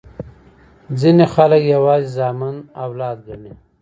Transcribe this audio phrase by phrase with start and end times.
[0.99, 3.51] ځیني خلګ یوازي زامن اولاد ګڼي.